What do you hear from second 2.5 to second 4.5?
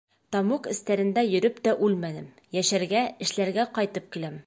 йәшәргә, эшләргә ҡайтып киләм.